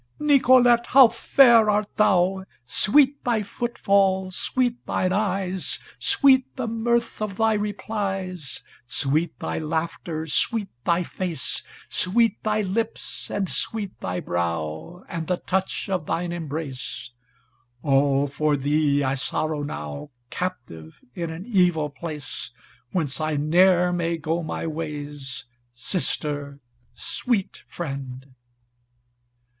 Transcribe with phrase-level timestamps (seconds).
[0.17, 7.21] "Nicolete how fair art thou, Sweet thy foot fall, sweet thine eyes, Sweet the mirth
[7.21, 14.19] of thy replies, Sweet thy laughter, sweet thy face, Sweet thy lips and sweet thy
[14.19, 17.11] brow, And the touch of thine embrace,
[17.83, 22.49] All for thee I sorrow now, Captive in an evil place,
[22.91, 26.59] Whence I ne'er may go my ways Sister,
[26.95, 28.33] sweet friend!"